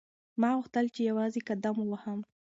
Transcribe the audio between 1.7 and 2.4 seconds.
ووهم.